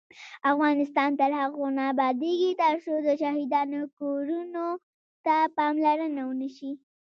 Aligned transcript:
افغانستان 0.53 1.09
تر 1.19 1.31
هغو 1.39 1.65
نه 1.77 1.83
ابادیږي، 1.93 2.51
ترڅو 2.61 2.93
د 3.05 3.09
شهیدانو 3.21 3.79
کورنیو 3.97 4.69
ته 5.25 5.35
پاملرنه 5.57 6.21
ونشي. 6.25 6.71